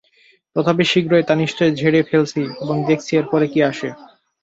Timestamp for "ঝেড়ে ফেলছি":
1.79-2.41